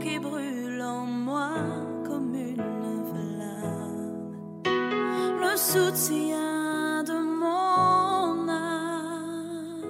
qui 0.00 0.18
brûle 0.18 0.82
en 0.82 1.06
moi 1.06 1.50
comme 2.06 2.34
une 2.34 3.04
flamme. 3.10 4.62
Le 5.40 5.56
soutien 5.56 7.02
de 7.04 7.18
mon 7.40 8.48
âme. 8.48 9.82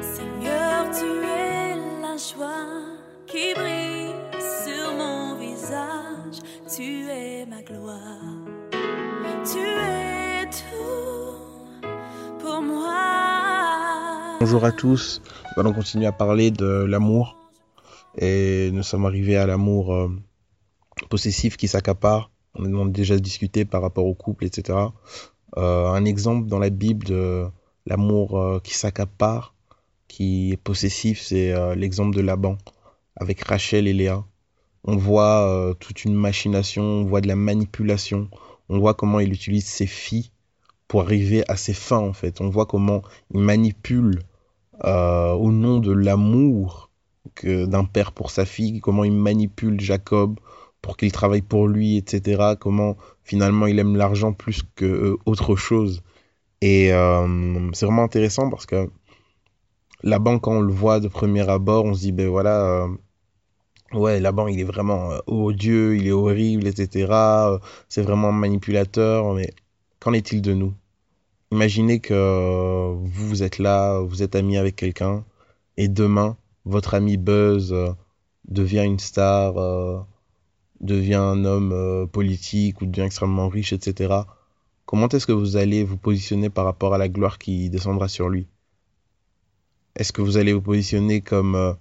Seigneur, 0.00 0.90
tu 0.90 1.06
es 1.06 1.76
la 2.02 2.16
joie 2.16 2.68
qui 3.26 3.54
brille 3.54 4.14
sur 4.64 4.94
mon 4.94 5.36
visage. 5.36 6.38
Tu 6.76 7.08
es 7.08 7.46
ma 7.46 7.62
gloire. 7.62 8.33
Bonjour 14.44 14.66
à 14.66 14.72
tous, 14.72 15.22
nous 15.56 15.62
allons 15.62 15.72
continuer 15.72 16.04
à 16.04 16.12
parler 16.12 16.50
de 16.50 16.66
l'amour 16.66 17.38
et 18.18 18.68
nous 18.74 18.82
sommes 18.82 19.06
arrivés 19.06 19.38
à 19.38 19.46
l'amour 19.46 19.94
euh, 19.94 20.10
possessif 21.08 21.56
qui 21.56 21.66
s'accapare. 21.66 22.30
On 22.54 22.86
a 22.86 22.90
déjà 22.90 23.16
discuté 23.16 23.64
par 23.64 23.80
rapport 23.80 24.04
au 24.04 24.12
couple, 24.12 24.44
etc. 24.44 24.78
Euh, 25.56 25.86
un 25.86 26.04
exemple 26.04 26.46
dans 26.46 26.58
la 26.58 26.68
Bible 26.68 27.06
de 27.06 27.46
l'amour 27.86 28.38
euh, 28.38 28.60
qui 28.62 28.74
s'accapare, 28.74 29.54
qui 30.08 30.52
est 30.52 30.58
possessif, 30.58 31.22
c'est 31.22 31.54
l'exemple 31.74 32.14
de 32.14 32.20
Laban 32.20 32.58
avec 33.16 33.42
Rachel 33.44 33.88
et 33.88 33.94
Léa. 33.94 34.26
On 34.84 34.98
voit 34.98 35.74
toute 35.80 36.04
une 36.04 36.14
machination, 36.14 36.82
on 36.82 37.04
voit 37.06 37.22
de 37.22 37.28
la 37.28 37.36
manipulation, 37.36 38.28
on 38.68 38.78
voit 38.78 38.92
comment 38.92 39.20
il 39.20 39.32
utilise 39.32 39.64
ses 39.64 39.86
filles 39.86 40.32
pour 40.86 41.00
arriver 41.00 41.44
à 41.48 41.56
ses 41.56 41.72
fins 41.72 41.96
en 41.96 42.12
fait. 42.12 42.42
On 42.42 42.50
voit 42.50 42.66
comment 42.66 43.00
il 43.32 43.40
manipule 43.40 44.20
au 44.82 45.52
nom 45.52 45.78
de 45.78 45.92
l'amour 45.92 46.90
d'un 47.44 47.84
père 47.84 48.12
pour 48.12 48.30
sa 48.30 48.44
fille, 48.44 48.80
comment 48.80 49.04
il 49.04 49.12
manipule 49.12 49.80
Jacob 49.80 50.38
pour 50.84 50.96
qu'il 50.98 51.12
travaille 51.12 51.42
pour 51.42 51.66
lui, 51.66 51.96
etc. 51.96 52.56
Comment 52.60 52.96
finalement 53.22 53.66
il 53.66 53.78
aime 53.78 53.96
l'argent 53.96 54.34
plus 54.34 54.62
que 54.76 54.84
euh, 54.84 55.16
autre 55.24 55.56
chose. 55.56 56.02
Et 56.60 56.92
euh, 56.92 57.70
c'est 57.72 57.86
vraiment 57.86 58.04
intéressant 58.04 58.50
parce 58.50 58.66
que 58.66 58.90
Laban, 60.02 60.38
quand 60.38 60.52
on 60.52 60.60
le 60.60 60.72
voit 60.72 61.00
de 61.00 61.08
premier 61.08 61.48
abord, 61.48 61.86
on 61.86 61.94
se 61.94 62.00
dit, 62.00 62.12
ben 62.12 62.28
voilà, 62.28 62.84
euh, 62.84 62.88
ouais, 63.94 64.20
Laban, 64.20 64.48
il 64.48 64.60
est 64.60 64.64
vraiment 64.64 65.12
euh, 65.12 65.18
odieux, 65.26 65.96
il 65.96 66.06
est 66.06 66.12
horrible, 66.12 66.66
etc. 66.66 67.08
Euh, 67.10 67.58
C'est 67.88 68.02
vraiment 68.02 68.32
manipulateur, 68.32 69.32
mais 69.34 69.54
qu'en 70.00 70.12
est-il 70.12 70.42
de 70.42 70.52
nous? 70.54 70.74
Imaginez 71.54 72.00
que 72.00 72.92
vous, 72.96 73.28
vous 73.28 73.42
êtes 73.44 73.58
là, 73.58 74.00
vous 74.00 74.24
êtes 74.24 74.34
ami 74.34 74.56
avec 74.56 74.74
quelqu'un, 74.74 75.24
et 75.76 75.86
demain, 75.86 76.36
votre 76.64 76.94
ami 76.94 77.16
Buzz 77.16 77.72
euh, 77.72 77.92
devient 78.48 78.82
une 78.84 78.98
star, 78.98 79.56
euh, 79.56 80.00
devient 80.80 81.14
un 81.14 81.44
homme 81.44 81.70
euh, 81.70 82.06
politique 82.06 82.80
ou 82.80 82.86
devient 82.86 83.06
extrêmement 83.06 83.48
riche, 83.48 83.72
etc. 83.72 84.22
Comment 84.84 85.08
est-ce 85.10 85.28
que 85.28 85.32
vous 85.32 85.56
allez 85.56 85.84
vous 85.84 85.96
positionner 85.96 86.50
par 86.50 86.64
rapport 86.64 86.92
à 86.92 86.98
la 86.98 87.08
gloire 87.08 87.38
qui 87.38 87.70
descendra 87.70 88.08
sur 88.08 88.28
lui? 88.28 88.48
Est-ce 89.94 90.12
que 90.12 90.22
vous 90.22 90.38
allez 90.38 90.52
vous 90.52 90.60
positionner 90.60 91.20
comme 91.20 91.76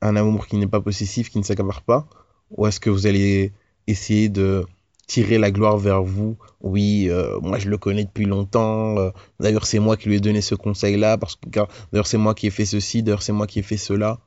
un 0.00 0.16
amour 0.16 0.48
qui 0.48 0.56
n'est 0.56 0.66
pas 0.66 0.80
possessif, 0.80 1.30
qui 1.30 1.38
ne 1.38 1.44
s'accapare 1.44 1.82
pas? 1.82 2.08
Ou 2.50 2.66
est-ce 2.66 2.80
que 2.80 2.90
vous 2.90 3.06
allez 3.06 3.52
essayer 3.86 4.28
de 4.28 4.66
tirer 5.10 5.38
la 5.38 5.50
gloire 5.50 5.76
vers 5.76 6.02
vous? 6.04 6.36
Oui, 6.60 7.08
euh, 7.10 7.40
moi 7.40 7.58
je 7.58 7.68
le 7.68 7.78
connais 7.78 8.04
depuis 8.04 8.26
longtemps. 8.26 8.96
euh, 8.98 9.10
d'ailleurs, 9.40 9.66
c'est 9.66 9.80
moi 9.80 9.96
qui 9.96 10.08
lui 10.08 10.16
ai 10.16 10.20
donné 10.20 10.40
ce 10.40 10.54
conseil-là, 10.54 11.18
parce 11.18 11.34
que 11.36 11.48
d'ailleurs, 11.92 12.06
c'est 12.06 12.18
moi 12.18 12.34
qui 12.34 12.46
ai 12.46 12.50
fait 12.50 12.64
ceci, 12.64 13.02
d'ailleurs, 13.02 13.22
c'est 13.22 13.32
moi 13.32 13.46
qui 13.48 13.58
ai 13.60 13.62
fait 13.62 13.76
cela. 13.76 14.20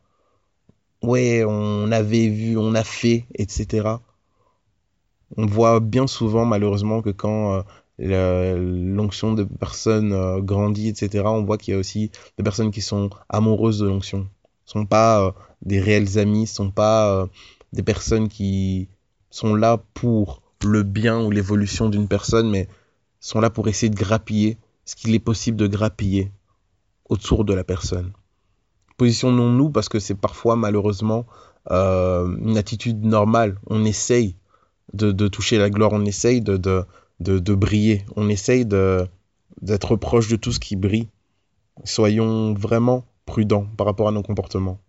Ouais, 1.01 1.43
on 1.45 1.91
avait 1.91 2.27
vu, 2.29 2.57
on 2.57 2.75
a 2.75 2.83
fait, 2.83 3.25
etc. 3.35 4.01
On 5.37 5.45
voit 5.45 5.79
bien 5.79 6.07
souvent, 6.07 6.45
malheureusement, 6.45 7.01
que 7.01 7.09
quand 7.11 7.63
euh, 8.01 8.57
l'onction 8.97 9.33
de 9.33 9.43
personnes 9.43 10.39
grandit, 10.41 10.89
etc., 10.89 11.31
on 11.31 11.43
voit 11.43 11.57
qu'il 11.57 11.73
y 11.73 11.77
a 11.77 11.79
aussi 11.79 12.11
des 12.37 12.43
personnes 12.43 12.71
qui 12.71 12.81
sont 12.81 13.09
amoureuses 13.29 13.79
de 13.79 13.87
l'onction. 13.87 14.27
Ce 14.65 14.73
sont 14.73 14.85
pas 14.85 15.33
des 15.61 15.79
réels 15.79 16.17
amis, 16.19 16.47
ce 16.47 16.55
sont 16.55 16.71
pas 16.71 17.27
des 17.73 17.83
personnes 17.83 18.27
qui 18.29 18.87
sont 19.29 19.55
là 19.55 19.77
pour 19.93 20.42
le 20.65 20.83
bien 20.83 21.21
ou 21.23 21.31
l'évolution 21.31 21.89
d'une 21.89 22.07
personne, 22.07 22.49
mais 22.49 22.67
sont 23.19 23.39
là 23.39 23.49
pour 23.49 23.67
essayer 23.67 23.89
de 23.89 23.95
grappiller 23.95 24.57
ce 24.85 24.95
qu'il 24.95 25.13
est 25.15 25.19
possible 25.19 25.57
de 25.57 25.67
grappiller 25.67 26.31
autour 27.09 27.45
de 27.45 27.53
la 27.53 27.63
personne. 27.63 28.11
Positionnons-nous 28.97 29.69
parce 29.69 29.89
que 29.89 29.99
c'est 29.99 30.15
parfois 30.15 30.55
malheureusement 30.55 31.25
euh, 31.71 32.35
une 32.37 32.57
attitude 32.57 33.03
normale. 33.03 33.59
On 33.67 33.85
essaye 33.85 34.35
de, 34.93 35.11
de 35.11 35.27
toucher 35.27 35.57
la 35.57 35.69
gloire, 35.69 35.91
on 35.93 36.05
essaye 36.05 36.41
de, 36.41 36.57
de, 36.57 36.85
de, 37.19 37.55
briller, 37.55 38.05
on 38.15 38.29
essaye 38.29 38.65
d'être 38.65 39.95
proche 39.95 40.27
de 40.27 40.35
tout 40.35 40.51
ce 40.51 40.59
qui 40.59 40.75
brille. 40.75 41.09
Soyons 41.85 42.53
vraiment 42.53 43.05
prudents 43.25 43.65
par 43.77 43.87
rapport 43.87 44.07
à 44.07 44.11
nos 44.11 44.21
comportements. 44.21 44.79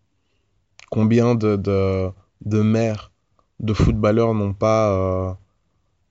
Combien 0.90 1.34
de, 1.34 1.56
de, 1.56 2.10
de 2.44 2.62
mères, 2.62 3.10
de 3.60 3.72
footballeurs 3.72 4.34
n'ont 4.34 4.52
pas 4.52 4.90
euh, 4.90 5.32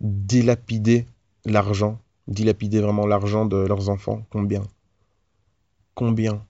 dilapidé 0.03 1.07
l'argent, 1.45 1.99
dilapidé 2.27 2.79
vraiment 2.79 3.07
l'argent 3.07 3.47
de 3.47 3.57
leurs 3.57 3.89
enfants. 3.89 4.23
Combien? 4.29 4.61
Combien? 5.95 6.45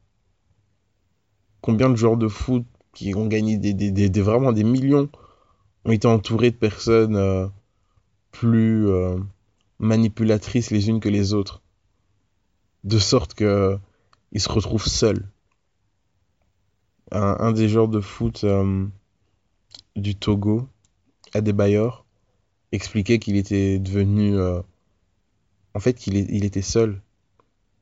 Combien 1.62 1.90
de 1.90 1.96
joueurs 1.96 2.18
de 2.18 2.28
foot 2.28 2.64
qui 2.94 3.16
ont 3.16 3.26
gagné 3.26 3.58
des, 3.58 3.74
des, 3.74 3.90
des, 3.90 4.08
des- 4.08 4.22
vraiment 4.22 4.52
des 4.52 4.64
millions 4.64 5.10
ont 5.86 5.92
été 5.92 6.08
entourés 6.08 6.52
de 6.52 6.58
personnes 6.58 7.16
euh, 7.18 7.48
plus 8.32 8.88
euh, 8.90 9.18
manipulatrices 9.80 10.72
les 10.72 10.90
unes 10.90 11.00
que 11.02 11.10
les 11.10 11.34
autres, 11.34 11.62
de 12.86 12.98
sorte 12.98 13.34
que 13.34 13.78
ils 14.32 14.40
se 14.42 14.48
retrouvent 14.50 14.88
seuls. 14.88 15.28
Un, 17.14 17.38
un 17.40 17.54
des 17.54 17.70
joueurs 17.70 17.88
de 17.88 18.02
foot 18.02 18.44
euh, 18.44 18.86
du 19.96 20.16
Togo, 20.16 20.68
Adebayor, 21.34 22.03
expliquait 22.74 23.20
qu'il 23.20 23.38
était 23.38 23.80
devenu, 23.80 24.38
euh, 24.38 24.62
en 25.74 25.80
fait, 25.80 25.94
qu'il 25.94 26.16
il 26.16 26.46
était 26.46 26.62
seul. 26.62 27.02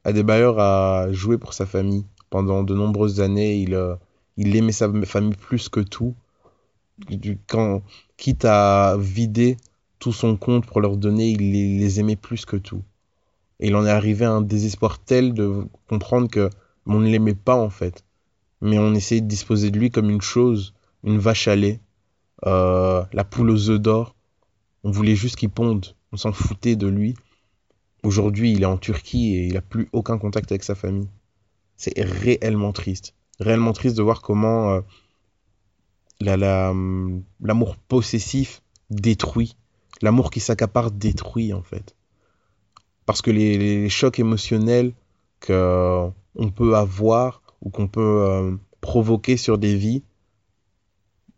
Adebayor 0.03 0.59
a 0.59 1.11
joué 1.11 1.37
pour 1.37 1.53
sa 1.53 1.65
famille 1.65 2.05
pendant 2.29 2.63
de 2.63 2.75
nombreuses 2.75 3.21
années. 3.21 3.57
Il, 3.57 3.73
euh, 3.75 3.95
aimait 4.37 4.71
sa 4.71 4.91
famille 5.05 5.35
plus 5.35 5.69
que 5.69 5.79
tout. 5.79 6.15
Quand, 7.47 7.81
quitte 8.17 8.45
à 8.45 8.95
vider 8.99 9.57
tout 9.99 10.13
son 10.13 10.37
compte 10.37 10.65
pour 10.65 10.81
leur 10.81 10.97
donner, 10.97 11.29
il 11.29 11.51
les, 11.51 11.77
les 11.79 11.99
aimait 11.99 12.15
plus 12.15 12.45
que 12.45 12.57
tout. 12.57 12.83
Et 13.59 13.67
il 13.67 13.75
en 13.75 13.85
est 13.85 13.91
arrivé 13.91 14.25
à 14.25 14.31
un 14.31 14.41
désespoir 14.41 14.99
tel 14.99 15.33
de 15.33 15.65
comprendre 15.87 16.29
que 16.29 16.49
on 16.85 16.99
ne 16.99 17.09
l'aimait 17.09 17.35
pas 17.35 17.55
en 17.55 17.69
fait, 17.69 18.03
mais 18.61 18.77
on 18.79 18.93
essayait 18.93 19.21
de 19.21 19.27
disposer 19.27 19.71
de 19.71 19.79
lui 19.79 19.91
comme 19.91 20.09
une 20.09 20.21
chose, 20.21 20.73
une 21.03 21.19
vache 21.19 21.47
à 21.47 21.55
lait, 21.55 21.79
euh, 22.45 23.03
la 23.13 23.23
poule 23.23 23.51
aux 23.51 23.69
œufs 23.69 23.79
d'or. 23.79 24.15
On 24.83 24.91
voulait 24.91 25.15
juste 25.15 25.35
qu'il 25.35 25.49
ponde, 25.49 25.95
on 26.11 26.17
s'en 26.17 26.31
foutait 26.31 26.75
de 26.75 26.87
lui. 26.87 27.15
Aujourd'hui, 28.03 28.53
il 28.53 28.63
est 28.63 28.65
en 28.65 28.77
Turquie 28.77 29.35
et 29.35 29.45
il 29.47 29.53
n'a 29.53 29.61
plus 29.61 29.87
aucun 29.93 30.17
contact 30.17 30.51
avec 30.51 30.63
sa 30.63 30.75
famille. 30.75 31.09
C'est 31.77 31.93
réellement 31.97 32.71
triste. 32.73 33.13
Réellement 33.39 33.73
triste 33.73 33.97
de 33.97 34.01
voir 34.03 34.21
comment 34.21 34.71
euh, 34.71 34.81
la- 36.19 36.37
la- 36.37 36.73
l'amour 37.41 37.75
possessif 37.75 38.61
détruit. 38.89 39.55
L'amour 40.01 40.31
qui 40.31 40.39
s'accapare 40.39 40.91
détruit, 40.91 41.53
en 41.53 41.61
fait. 41.61 41.95
Parce 43.05 43.21
que 43.21 43.31
les, 43.31 43.89
chocs 43.89 44.19
émotionnels 44.19 44.93
qu'on 45.45 46.13
peut 46.55 46.75
avoir 46.75 47.41
ou 47.61 47.69
qu'on 47.69 47.87
peut 47.87 48.01
euh, 48.01 48.55
provoquer 48.79 49.37
sur 49.37 49.57
des 49.57 49.75
vies 49.75 50.03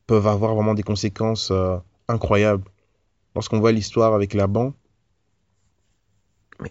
peuvent 0.07 0.28
avoir 0.28 0.56
vraiment 0.56 0.74
des 0.74 0.84
conséquences 0.84 1.51
euh, 1.51 1.78
incroyables. 2.07 2.69
Lorsqu'on 3.35 3.59
voit 3.59 3.71
l'histoire 3.71 4.13
avec 4.13 4.33
Laban, 4.33 4.74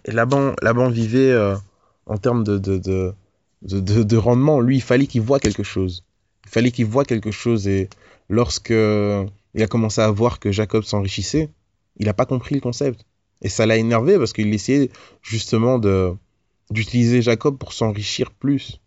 Laban, 0.05 0.53
Laban 0.61 0.89
vivait 0.89 1.31
euh, 1.31 1.55
en 2.05 2.17
termes 2.17 2.43
de, 2.43 2.57
de, 2.57 2.77
de, 2.77 3.13
de, 3.61 3.79
de- 3.79 4.03
de 4.03 4.17
rendement. 4.17 4.59
Lui, 4.59 4.77
il 4.77 4.81
fallait 4.81 5.07
qu'il 5.07 5.21
voit 5.21 5.39
quelque 5.39 5.63
chose. 5.63 6.03
Il 6.45 6.49
fallait 6.49 6.71
qu'il 6.71 6.85
voit 6.85 7.05
quelque 7.05 7.31
chose. 7.31 7.67
Et 7.67 7.89
lorsque 8.29 8.71
il 8.71 9.61
a 9.61 9.67
commencé 9.67 10.01
à 10.01 10.09
voir 10.11 10.39
que 10.39 10.51
Jacob 10.51 10.83
s'enrichissait, 10.83 11.49
il 11.97 12.05
n'a 12.05 12.13
pas 12.13 12.25
compris 12.25 12.55
le 12.55 12.61
concept. 12.61 13.05
Et 13.41 13.49
ça 13.49 13.65
l'a 13.65 13.77
énervé 13.77 14.17
parce 14.17 14.33
qu'il 14.33 14.53
essayait 14.53 14.89
justement 15.21 15.79
de 15.79 16.13
d'utiliser 16.71 17.21
Jacob 17.21 17.57
pour 17.57 17.73
s'enrichir 17.73 18.31
plus. 18.31 18.79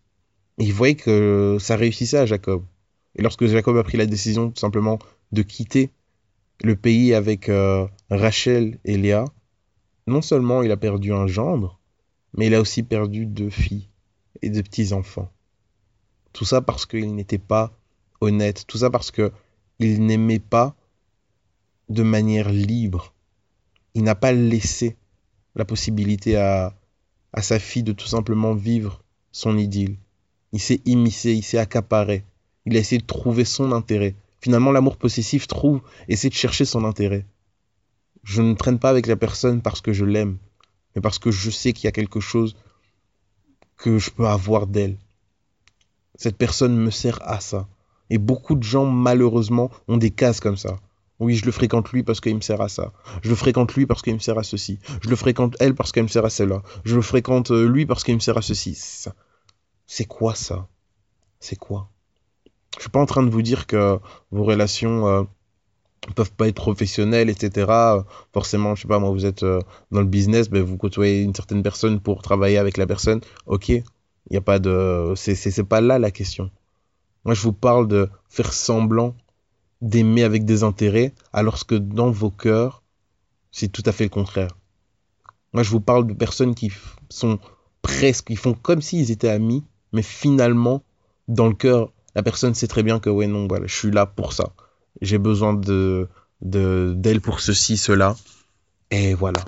Il 0.57 0.73
voyait 0.73 0.95
que 0.95 1.57
ça 1.59 1.75
réussissait 1.75 2.17
à 2.17 2.25
Jacob. 2.25 2.63
Et 3.15 3.21
lorsque 3.21 3.45
Jacob 3.45 3.77
a 3.77 3.83
pris 3.83 3.97
la 3.97 4.07
décision 4.07 4.49
tout 4.49 4.59
simplement 4.59 4.97
de 5.31 5.43
quitter 5.43 5.91
le 6.63 6.75
pays 6.75 7.13
avec 7.13 7.49
euh, 7.49 7.87
Rachel 8.09 8.79
et 8.85 8.97
Léa, 8.97 9.25
non 10.07 10.21
seulement 10.21 10.63
il 10.63 10.71
a 10.71 10.77
perdu 10.77 11.13
un 11.13 11.27
gendre, 11.27 11.79
mais 12.35 12.47
il 12.47 12.55
a 12.55 12.61
aussi 12.61 12.83
perdu 12.83 13.25
deux 13.25 13.49
filles 13.49 13.89
et 14.41 14.49
deux 14.49 14.63
petits-enfants. 14.63 15.31
Tout 16.33 16.45
ça 16.45 16.61
parce 16.61 16.85
qu'il 16.85 17.15
n'était 17.15 17.37
pas 17.37 17.73
honnête. 18.21 18.65
Tout 18.67 18.77
ça 18.77 18.89
parce 18.89 19.11
que 19.11 19.31
il 19.79 20.05
n'aimait 20.05 20.39
pas 20.39 20.75
de 21.89 22.03
manière 22.03 22.49
libre. 22.49 23.13
Il 23.93 24.03
n'a 24.03 24.15
pas 24.15 24.33
laissé 24.33 24.95
la 25.55 25.65
possibilité 25.65 26.37
à, 26.37 26.75
à 27.33 27.41
sa 27.41 27.59
fille 27.59 27.83
de 27.83 27.93
tout 27.93 28.07
simplement 28.07 28.53
vivre 28.53 29.03
son 29.31 29.57
idylle. 29.57 29.97
Il 30.53 30.59
s'est 30.59 30.81
immiscé, 30.85 31.33
il 31.33 31.43
s'est 31.43 31.57
accaparé. 31.57 32.23
Il 32.65 32.75
a 32.75 32.79
essayé 32.79 32.99
de 32.99 33.05
trouver 33.05 33.45
son 33.45 33.71
intérêt. 33.71 34.15
Finalement, 34.39 34.71
l'amour 34.71 34.97
possessif 34.97 35.47
trouve, 35.47 35.81
essaie 36.07 36.29
de 36.29 36.33
chercher 36.33 36.65
son 36.65 36.83
intérêt. 36.83 37.25
Je 38.23 38.41
ne 38.41 38.53
traîne 38.53 38.79
pas 38.79 38.89
avec 38.89 39.07
la 39.07 39.15
personne 39.15 39.61
parce 39.61 39.81
que 39.81 39.93
je 39.93 40.05
l'aime, 40.05 40.37
mais 40.95 41.01
parce 41.01 41.19
que 41.19 41.31
je 41.31 41.49
sais 41.49 41.73
qu'il 41.73 41.85
y 41.85 41.87
a 41.87 41.93
quelque 41.93 42.19
chose 42.19 42.55
que 43.77 43.99
je 43.99 44.09
peux 44.09 44.27
avoir 44.27 44.67
d'elle. 44.67 44.97
Cette 46.15 46.37
personne 46.37 46.75
me 46.75 46.91
sert 46.91 47.19
à 47.21 47.39
ça. 47.39 47.67
Et 48.09 48.17
beaucoup 48.17 48.55
de 48.55 48.63
gens, 48.63 48.85
malheureusement, 48.85 49.69
ont 49.87 49.97
des 49.97 50.11
cases 50.11 50.39
comme 50.39 50.57
ça. 50.57 50.77
Oui, 51.19 51.35
je 51.35 51.45
le 51.45 51.51
fréquente 51.51 51.91
lui 51.91 52.03
parce 52.03 52.21
qu'il 52.21 52.35
me 52.35 52.41
sert 52.41 52.61
à 52.61 52.69
ça. 52.69 52.93
Je 53.23 53.29
le 53.29 53.35
fréquente 53.35 53.73
lui 53.73 53.85
parce 53.85 54.01
qu'il 54.01 54.13
me 54.13 54.19
sert 54.19 54.37
à 54.37 54.43
ceci. 54.43 54.79
Je 55.01 55.09
le 55.09 55.15
fréquente 55.15 55.55
elle 55.59 55.73
parce 55.73 55.91
qu'elle 55.91 56.03
me 56.03 56.09
sert 56.09 56.25
à 56.25 56.29
cela. 56.29 56.61
Je 56.85 56.95
le 56.95 57.01
fréquente 57.01 57.51
euh, 57.51 57.67
lui 57.67 57.85
parce 57.85 58.03
qu'il 58.03 58.13
me 58.13 58.19
sert 58.19 58.37
à 58.37 58.41
ceci. 58.41 58.77
C'est 59.87 60.05
quoi 60.05 60.35
ça? 60.35 60.67
C'est 61.39 61.55
quoi? 61.55 61.89
Je 62.77 62.83
suis 62.83 62.89
pas 62.89 62.99
en 62.99 63.05
train 63.05 63.23
de 63.23 63.29
vous 63.29 63.41
dire 63.41 63.67
que 63.67 63.99
vos 64.31 64.43
relations 64.43 65.07
euh, 65.07 65.23
peuvent 66.15 66.31
pas 66.31 66.47
être 66.47 66.55
professionnelles, 66.55 67.29
etc. 67.29 67.71
Forcément, 68.33 68.75
je 68.75 68.83
sais 68.83 68.87
pas, 68.87 68.99
moi, 68.99 69.11
vous 69.11 69.25
êtes 69.25 69.43
euh, 69.43 69.59
dans 69.91 70.01
le 70.01 70.07
business, 70.07 70.49
ben, 70.49 70.63
vous 70.63 70.77
côtoyez 70.77 71.21
une 71.21 71.33
certaine 71.33 71.63
personne 71.63 71.99
pour 71.99 72.21
travailler 72.21 72.57
avec 72.57 72.77
la 72.77 72.87
personne. 72.87 73.21
Ok, 73.45 73.69
il 73.69 73.83
n'y 74.31 74.37
a 74.37 74.41
pas 74.41 74.59
de, 74.59 75.13
c'est 75.15 75.63
pas 75.63 75.81
là 75.81 75.99
la 75.99 76.11
question. 76.11 76.51
Moi, 77.25 77.33
je 77.33 77.41
vous 77.41 77.53
parle 77.53 77.87
de 77.87 78.09
faire 78.29 78.53
semblant 78.53 79.15
d'aimer 79.81 80.23
avec 80.23 80.45
des 80.45 80.63
intérêts, 80.63 81.13
alors 81.33 81.65
que 81.65 81.75
dans 81.75 82.09
vos 82.09 82.31
cœurs, 82.31 82.83
c'est 83.51 83.67
tout 83.67 83.83
à 83.85 83.91
fait 83.91 84.05
le 84.05 84.09
contraire. 84.09 84.49
Moi, 85.53 85.63
je 85.63 85.69
vous 85.69 85.79
parle 85.79 86.07
de 86.07 86.13
personnes 86.13 86.55
qui 86.55 86.71
sont 87.09 87.39
presque, 87.81 88.29
ils 88.29 88.37
font 88.37 88.53
comme 88.53 88.81
s'ils 88.81 89.11
étaient 89.11 89.29
amis, 89.29 89.63
mais 89.93 90.01
finalement, 90.01 90.83
dans 91.27 91.47
le 91.47 91.53
cœur, 91.53 91.91
la 92.17 92.23
personne 92.23 92.55
sait 92.55 92.67
très 92.67 92.81
bien 92.81 92.99
que, 92.99 93.11
ouais, 93.11 93.27
non, 93.27 93.47
voilà, 93.47 93.67
je 93.67 93.75
suis 93.75 93.91
là 93.91 94.07
pour 94.07 94.33
ça. 94.33 94.51
J'ai 95.01 95.19
besoin 95.19 95.53
de 95.53 96.09
d'elle 96.41 97.21
pour 97.21 97.39
ceci, 97.41 97.77
cela. 97.77 98.15
Et 98.89 99.13
voilà. 99.13 99.45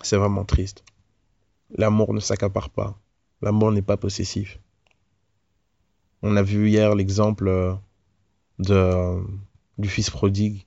C'est 0.00 0.16
vraiment 0.16 0.46
triste. 0.46 0.82
L'amour 1.76 2.14
ne 2.14 2.20
s'accapare 2.20 2.70
pas. 2.70 2.98
L'amour 3.42 3.72
n'est 3.72 3.82
pas 3.82 3.98
possessif. 3.98 4.58
On 6.22 6.34
a 6.34 6.42
vu 6.42 6.70
hier 6.70 6.94
l'exemple 6.94 7.48
euh, 7.48 7.74
de, 8.58 9.22
du 9.76 9.90
fils 9.90 10.08
prodigue 10.08 10.64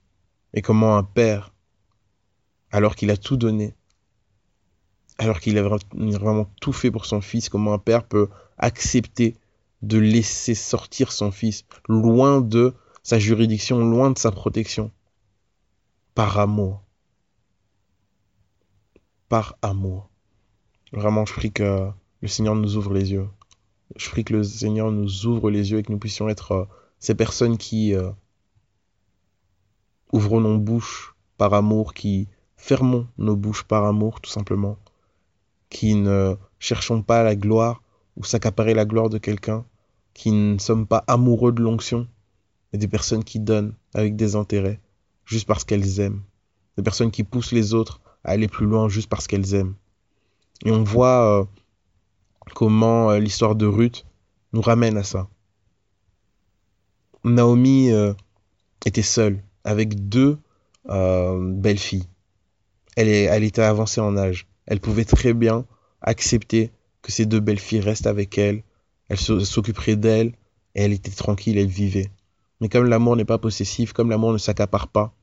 et 0.54 0.62
comment 0.62 0.96
un 0.96 1.04
père, 1.04 1.54
alors 2.70 2.96
qu'il 2.96 3.10
a 3.10 3.18
tout 3.18 3.38
donné, 3.38 3.74
alors 5.18 5.40
qu'il 5.40 5.58
a 5.58 5.64
vraiment 5.64 6.48
tout 6.62 6.74
fait 6.74 6.92
pour 6.92 7.08
son 7.08 7.22
fils, 7.22 7.50
comment 7.50 7.74
un 7.74 7.80
père 7.80 8.04
peut 8.04 8.30
accepter 8.60 9.36
de 9.86 10.00
laisser 10.00 10.56
sortir 10.56 11.12
son 11.12 11.32
fils 11.32 11.64
loin 11.88 12.42
de 12.42 12.74
sa 13.04 13.20
juridiction, 13.20 13.78
loin 13.78 14.10
de 14.10 14.18
sa 14.18 14.32
protection, 14.32 14.92
par 16.16 16.40
amour. 16.40 16.82
Par 19.30 19.58
amour. 19.62 20.10
Vraiment, 20.92 21.26
je 21.26 21.34
prie 21.34 21.52
que 21.52 21.92
le 22.22 22.28
Seigneur 22.28 22.56
nous 22.56 22.78
ouvre 22.78 22.94
les 22.94 23.12
yeux. 23.12 23.28
Je 23.96 24.10
prie 24.10 24.24
que 24.24 24.34
le 24.34 24.44
Seigneur 24.44 24.92
nous 24.92 25.28
ouvre 25.28 25.52
les 25.52 25.72
yeux 25.72 25.80
et 25.80 25.84
que 25.84 25.92
nous 25.92 26.00
puissions 26.00 26.30
être 26.30 26.52
euh, 26.54 26.66
ces 27.00 27.14
personnes 27.14 27.58
qui 27.58 27.94
euh, 27.94 28.10
ouvrons 30.12 30.42
nos 30.42 30.58
bouches 30.58 31.16
par 31.38 31.54
amour, 31.54 31.94
qui 31.94 32.28
fermons 32.58 33.08
nos 33.20 33.36
bouches 33.36 33.64
par 33.64 33.86
amour, 33.86 34.20
tout 34.20 34.32
simplement, 34.32 34.80
qui 35.70 35.94
ne 35.94 36.36
cherchons 36.58 37.04
pas 37.04 37.22
la 37.22 37.36
gloire 37.36 37.84
ou 38.18 38.24
s'accaparer 38.24 38.74
la 38.74 38.86
gloire 38.86 39.10
de 39.10 39.20
quelqu'un, 39.20 39.66
qui 40.16 40.32
ne 40.32 40.58
sommes 40.58 40.88
pas 40.88 41.04
amoureux 41.08 41.52
de 41.52 41.62
l'onction, 41.62 42.08
mais 42.74 42.80
des 42.80 42.88
personnes 42.88 43.24
qui 43.24 43.40
donnent 43.40 43.76
avec 43.94 44.16
des 44.16 44.36
intérêts, 44.36 44.80
juste 45.26 45.46
parce 45.46 45.64
qu'elles 45.64 46.00
aiment, 46.00 46.24
des 46.78 46.84
personnes 46.84 47.12
qui 47.12 47.24
poussent 47.24 47.52
les 47.52 47.76
autres 47.76 48.02
à 48.24 48.32
aller 48.32 48.48
plus 48.48 48.66
loin 48.66 48.90
juste 48.90 49.10
parce 49.10 49.28
qu'elles 49.28 49.54
aiment. 49.54 49.76
Et 50.64 50.72
on 50.72 50.84
voit 50.84 51.40
euh, 51.40 51.46
comment 52.56 53.12
euh, 53.12 53.20
l'histoire 53.20 53.56
de 53.56 53.66
Ruth 53.66 54.06
nous 54.54 54.62
ramène 54.62 54.98
à 54.98 55.04
ça. 55.04 55.28
Naomi 57.26 57.92
euh, 57.92 58.14
était 58.86 59.02
seule 59.02 59.44
avec 59.64 60.08
deux 60.08 60.40
belles 60.88 61.80
filles. 61.80 62.08
Elle, 62.96 63.10
est, 63.10 63.24
elle 63.24 63.44
était 63.44 63.64
avancée 63.64 64.00
en 64.00 64.16
âge. 64.16 64.48
Elle 64.68 64.80
pouvait 64.80 65.04
très 65.04 65.34
bien 65.34 65.66
accepter 66.02 66.72
que 67.02 67.12
ces 67.12 67.26
deux 67.26 67.40
belles 67.40 67.60
filles 67.60 67.80
restent 67.80 68.06
avec 68.06 68.38
elle. 68.38 68.64
Elle 69.10 69.18
s'occuperait 69.18 69.96
d'elle 69.96 70.34
et 70.74 70.84
elle 70.84 70.94
était 70.94 71.12
tranquille, 71.12 71.58
elle 71.58 71.68
vivait. 71.68 72.10
Mais 72.62 72.70
comme 72.70 72.86
l'amour 72.86 73.16
n'est 73.16 73.26
pas 73.26 73.38
possessif, 73.38 73.94
comme 73.94 74.10
l'amour 74.10 74.34
ne 74.34 74.38
s'accapare 74.38 74.88
pas, 74.88 75.14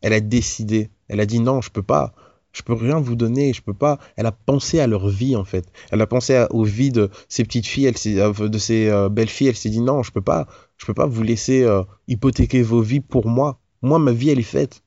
elle 0.00 0.12
a 0.12 0.20
décidé, 0.20 0.90
elle 1.08 1.20
a 1.20 1.26
dit 1.26 1.40
non, 1.40 1.60
je 1.60 1.70
peux 1.70 1.82
pas, 1.82 2.14
je 2.52 2.62
peux 2.62 2.74
rien 2.74 3.00
vous 3.00 3.16
donner, 3.16 3.52
je 3.52 3.62
peux 3.62 3.74
pas. 3.74 3.98
Elle 4.16 4.26
a 4.26 4.32
pensé 4.32 4.78
à 4.80 4.86
leur 4.86 5.08
vie 5.08 5.36
en 5.36 5.44
fait. 5.44 5.66
Elle 5.90 6.00
a 6.00 6.06
pensé 6.06 6.46
aux 6.50 6.64
vies 6.64 6.92
de 6.92 7.10
ses 7.28 7.44
petites 7.44 7.66
filles, 7.66 7.86
elle 7.86 8.18
euh, 8.18 8.48
de 8.48 8.58
ses 8.58 8.88
euh, 8.88 9.08
belles 9.08 9.28
filles. 9.28 9.48
Elle 9.48 9.56
s'est 9.56 9.70
dit 9.70 9.80
non, 9.80 10.02
je 10.02 10.12
peux 10.12 10.20
pas, 10.20 10.46
je 10.76 10.86
peux 10.86 10.94
pas 10.94 11.06
vous 11.06 11.22
laisser 11.22 11.62
euh, 11.64 11.82
hypothéquer 12.08 12.62
vos 12.62 12.82
vies 12.82 13.00
pour 13.00 13.26
moi. 13.26 13.58
Moi, 13.80 13.98
ma 13.98 14.12
vie 14.12 14.30
elle 14.30 14.38
est 14.38 14.42
faite. 14.42 14.82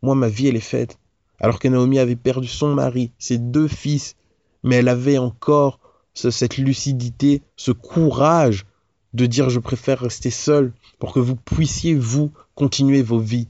Moi, 0.00 0.14
ma 0.14 0.28
vie 0.28 0.48
elle 0.48 0.56
est 0.56 0.60
faite. 0.60 0.98
Alors 1.40 1.58
que 1.58 1.68
Naomi 1.68 1.98
avait 1.98 2.16
perdu 2.16 2.46
son 2.46 2.72
mari, 2.74 3.10
ses 3.18 3.38
deux 3.38 3.68
fils, 3.68 4.14
mais 4.62 4.76
elle 4.76 4.88
avait 4.88 5.18
encore 5.18 5.80
cette 6.14 6.56
lucidité, 6.56 7.42
ce 7.56 7.72
courage 7.72 8.66
de 9.14 9.26
dire 9.26 9.50
je 9.50 9.58
préfère 9.58 10.00
rester 10.00 10.30
seule 10.30 10.72
pour 10.98 11.12
que 11.12 11.20
vous 11.20 11.36
puissiez 11.36 11.94
vous 11.94 12.30
continuer 12.54 13.02
vos 13.02 13.18
vies. 13.18 13.48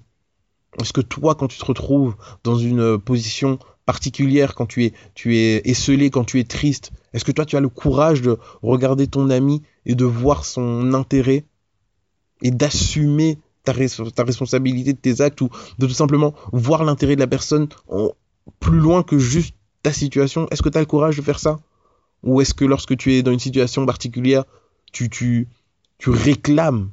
Est-ce 0.81 0.93
que 0.93 1.01
toi, 1.01 1.35
quand 1.35 1.49
tu 1.49 1.59
te 1.59 1.65
retrouves 1.65 2.17
dans 2.45 2.57
une 2.57 2.99
position 2.99 3.59
particulière, 3.85 4.55
quand 4.55 4.67
tu 4.67 4.85
es, 4.85 4.93
tu 5.15 5.37
es 5.37 5.61
esselé, 5.69 6.11
quand 6.11 6.25
tu 6.25 6.41
es 6.41 6.45
triste, 6.45 6.93
est-ce 7.13 7.25
que 7.25 7.33
toi, 7.33 7.45
tu 7.45 7.57
as 7.57 7.61
le 7.61 7.69
courage 7.69 8.23
de 8.23 8.39
regarder 8.63 9.07
ton 9.07 9.29
ami 9.29 9.63
et 9.85 9.95
de 9.95 10.05
voir 10.05 10.45
son 10.45 10.95
intérêt 10.95 11.45
et 12.41 12.51
d'assumer 12.51 13.39
ta, 13.65 13.75
ta, 14.15 14.25
responsabilité 14.25 14.93
de 14.93 14.99
tes 14.99 15.21
actes 15.21 15.41
ou 15.41 15.51
de 15.79 15.87
tout 15.87 15.93
simplement 15.93 16.35
voir 16.53 16.85
l'intérêt 16.85 17.17
de 17.17 17.21
la 17.21 17.27
personne 17.27 17.69
plus 18.61 18.79
loin 18.79 19.03
que 19.03 19.19
juste 19.19 19.55
ta 19.83 19.93
situation? 19.93 20.49
Est-ce 20.51 20.63
que 20.63 20.69
tu 20.69 20.79
as 20.79 20.81
le 20.81 20.87
courage 20.87 21.17
de 21.17 21.23
faire 21.23 21.39
ça? 21.39 21.61
Ou 22.23 22.41
est-ce 22.41 22.55
que 22.55 22.65
lorsque 22.65 22.97
tu 22.97 23.15
es 23.15 23.23
dans 23.23 23.33
une 23.33 23.39
situation 23.39 23.85
particulière, 23.87 24.45
tu, 24.93 25.09
tu, 25.11 25.49
tu 25.99 26.11
réclames, 26.11 26.91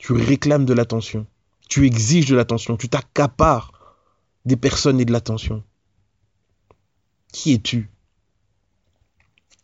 tu 0.00 0.12
réclames 0.12 0.64
de 0.64 0.72
l'attention 0.72 1.26
tu 1.68 1.86
exiges 1.86 2.26
de 2.26 2.36
l'attention, 2.36 2.76
tu 2.76 2.88
t'accapares 2.88 3.72
des 4.44 4.56
personnes 4.56 5.00
et 5.00 5.04
de 5.04 5.12
l'attention. 5.12 5.62
Qui 7.32 7.54
es-tu? 7.54 7.90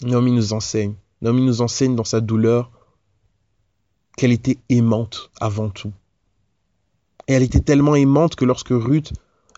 Naomi 0.02 0.32
nous 0.32 0.52
enseigne. 0.52 0.94
Naomi 1.20 1.42
nous 1.42 1.60
enseigne 1.60 1.94
dans 1.94 2.04
sa 2.04 2.20
douleur 2.20 2.70
qu'elle 4.16 4.32
était 4.32 4.58
aimante 4.68 5.30
avant 5.40 5.68
tout. 5.68 5.92
Et 7.28 7.34
elle 7.34 7.42
était 7.42 7.60
tellement 7.60 7.94
aimante 7.94 8.34
que 8.34 8.44
lorsque 8.44 8.70
Ruth 8.70 9.12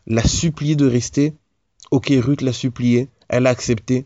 l'a 0.06 0.26
supplié 0.26 0.76
de 0.76 0.86
rester, 0.86 1.34
ok, 1.90 2.12
Ruth 2.18 2.42
l'a 2.42 2.52
supplié, 2.52 3.08
elle 3.28 3.46
a 3.46 3.50
accepté, 3.50 4.04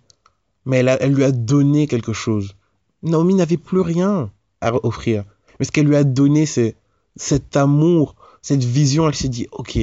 mais 0.67 0.79
elle, 0.79 0.97
elle 1.01 1.15
lui 1.15 1.25
a 1.25 1.33
donné 1.33 1.87
quelque 1.87 2.13
chose. 2.13 2.55
Naomi 3.03 3.35
n'avait 3.35 3.57
plus 3.57 3.81
rien 3.81 4.31
à 4.61 4.75
offrir. 4.85 5.25
Mais 5.59 5.65
ce 5.65 5.73
qu'elle 5.73 5.87
lui 5.87 5.97
a 5.97 6.05
donné, 6.05 6.45
c'est 6.45 6.77
cet 7.17 7.57
amour 7.57 8.15
cette 8.47 8.63
vision, 8.63 9.09
elle 9.09 9.15
s'est 9.17 9.29
dit, 9.29 9.49
ok, 9.51 9.77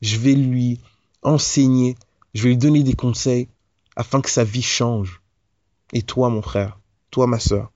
je 0.00 0.16
vais 0.16 0.32
lui 0.32 0.80
enseigner, 1.22 1.94
je 2.32 2.44
vais 2.44 2.48
lui 2.48 2.56
donner 2.56 2.82
des 2.82 2.94
conseils 2.94 3.48
afin 3.96 4.22
que 4.22 4.30
sa 4.30 4.44
vie 4.44 4.62
change. 4.62 5.20
Et 5.92 6.00
toi, 6.00 6.30
mon 6.30 6.40
frère, 6.40 6.80
toi, 7.10 7.26
ma 7.26 7.38
soeur, 7.38 7.70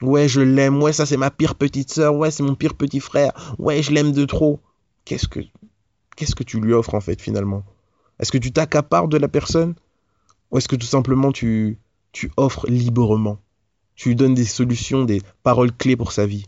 ouais, 0.00 0.28
je 0.28 0.40
l'aime, 0.40 0.82
ouais, 0.82 0.94
ça 0.94 1.04
c'est 1.04 1.18
ma 1.18 1.30
pire 1.30 1.56
petite 1.56 1.92
soeur, 1.92 2.14
ouais, 2.14 2.30
c'est 2.30 2.42
mon 2.42 2.54
pire 2.54 2.72
petit 2.72 3.00
frère, 3.00 3.54
ouais, 3.58 3.82
je 3.82 3.92
l'aime 3.92 4.12
de 4.12 4.24
trop. 4.24 4.60
Qu'est-ce 5.04 5.28
que, 5.28 5.40
qu'est-ce 6.16 6.34
que 6.34 6.42
tu 6.42 6.58
lui 6.58 6.72
offres 6.72 6.94
en 6.94 7.02
fait 7.02 7.20
finalement? 7.20 7.64
Est-ce 8.18 8.32
que 8.32 8.38
tu 8.38 8.50
t'accapares 8.50 9.08
de 9.08 9.18
la 9.18 9.28
personne? 9.28 9.74
Ou 10.50 10.58
est-ce 10.58 10.68
que 10.68 10.76
tout 10.76 10.86
simplement 10.86 11.32
tu, 11.32 11.78
offres 12.36 12.66
librement? 12.68 13.38
Tu 13.94 14.10
lui 14.10 14.16
donnes 14.16 14.34
des 14.34 14.44
solutions, 14.44 15.04
des 15.04 15.22
paroles 15.42 15.72
clés 15.72 15.96
pour 15.96 16.12
sa 16.12 16.26
vie? 16.26 16.46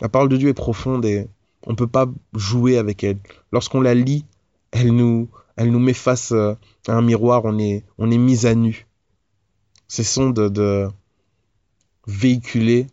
La 0.00 0.08
parole 0.08 0.28
de 0.28 0.36
Dieu 0.36 0.48
est 0.48 0.54
profonde 0.54 1.04
et 1.04 1.28
on 1.66 1.72
ne 1.72 1.76
peut 1.76 1.86
pas 1.86 2.06
jouer 2.34 2.78
avec 2.78 3.04
elle. 3.04 3.18
Lorsqu'on 3.52 3.80
la 3.80 3.94
lit, 3.94 4.24
elle 4.70 4.94
nous, 4.94 5.28
elle 5.56 5.70
nous 5.70 5.78
met 5.78 5.94
face 5.94 6.32
euh, 6.32 6.54
à 6.86 6.94
un 6.94 7.02
miroir, 7.02 7.42
on 7.44 7.58
est, 7.58 7.84
on 7.98 8.10
est 8.10 8.18
mis 8.18 8.46
à 8.46 8.54
nu. 8.54 8.86
Cessons 9.88 10.30
de, 10.30 10.48
de, 10.48 10.88
véhiculer 12.06 12.86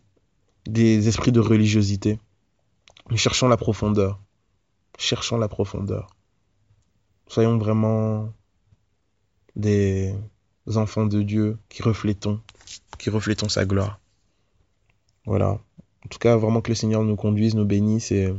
des 0.66 1.08
esprits 1.08 1.32
de 1.32 1.40
religiosité. 1.40 2.18
Cherchons 3.14 3.48
la 3.48 3.56
profondeur. 3.56 4.20
Cherchons 4.98 5.38
la 5.38 5.48
profondeur. 5.48 6.08
Soyons 7.26 7.58
vraiment 7.58 8.32
des 9.56 10.14
enfants 10.74 11.06
de 11.06 11.22
Dieu 11.22 11.58
qui 11.68 11.82
reflétons, 11.82 12.40
qui 12.98 13.10
reflétons 13.10 13.48
sa 13.48 13.64
gloire. 13.64 14.00
Voilà. 15.24 15.58
En 16.04 16.08
tout 16.08 16.18
cas, 16.18 16.36
vraiment 16.36 16.60
que 16.60 16.70
le 16.70 16.74
Seigneur 16.74 17.02
nous 17.02 17.16
conduise, 17.16 17.54
nous 17.54 17.64
bénisse 17.64 18.12
et 18.12 18.32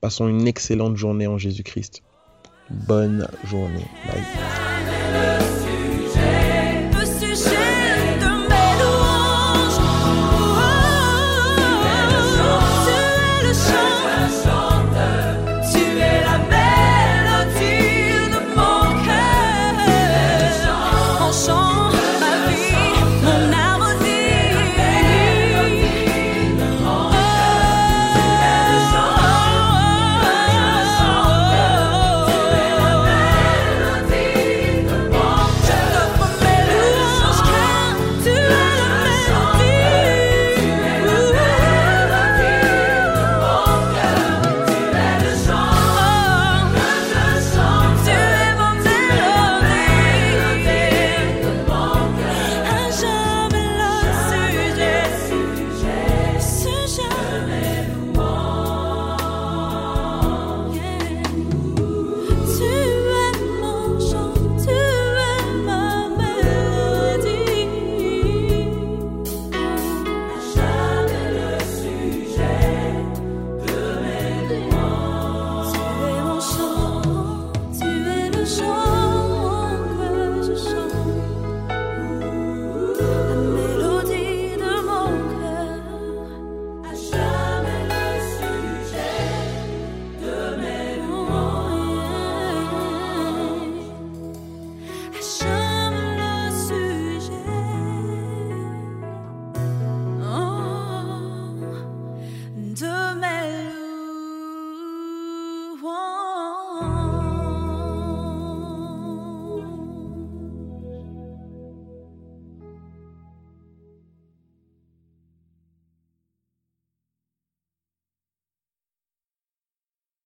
passons 0.00 0.28
une 0.28 0.46
excellente 0.46 0.96
journée 0.96 1.26
en 1.26 1.38
Jésus-Christ. 1.38 2.02
Bonne 2.70 3.28
journée. 3.44 3.86